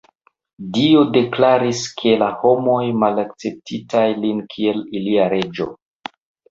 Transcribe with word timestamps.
Dio 0.77 1.03
deklaris 1.17 1.83
ke 2.01 2.15
la 2.23 2.31
homoj 2.45 2.81
malakceptis 3.05 4.01
lin 4.27 4.45
kiel 4.57 4.85
ilia 5.03 5.33
reĝo. 5.37 5.75